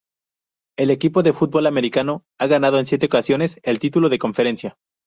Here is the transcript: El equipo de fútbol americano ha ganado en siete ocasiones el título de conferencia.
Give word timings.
El 0.79 0.89
equipo 0.89 1.21
de 1.21 1.31
fútbol 1.31 1.67
americano 1.67 2.25
ha 2.39 2.47
ganado 2.47 2.79
en 2.79 2.87
siete 2.87 3.05
ocasiones 3.05 3.59
el 3.61 3.77
título 3.77 4.09
de 4.09 4.17
conferencia. 4.17 4.79